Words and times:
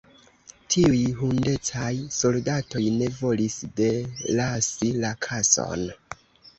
Tiuj 0.75 1.01
hundecaj 1.19 1.91
soldatoj 2.21 2.83
ne 2.97 3.13
volis 3.21 3.61
delasi 3.83 4.95
la 5.07 5.17
kason. 5.31 5.91